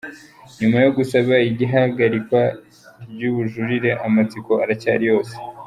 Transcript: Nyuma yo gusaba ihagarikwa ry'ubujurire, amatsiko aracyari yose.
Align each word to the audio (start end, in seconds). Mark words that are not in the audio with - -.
Nyuma 0.59 0.77
yo 0.85 0.89
gusaba 0.97 1.33
ihagarikwa 1.63 2.41
ry'ubujurire, 3.11 3.91
amatsiko 4.05 4.51
aracyari 4.63 5.05
yose. 5.11 5.33